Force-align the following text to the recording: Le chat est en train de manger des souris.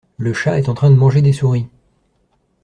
Le 0.17 0.33
chat 0.33 0.57
est 0.57 0.67
en 0.67 0.73
train 0.73 0.89
de 0.89 0.95
manger 0.95 1.21
des 1.21 1.31
souris. 1.31 1.67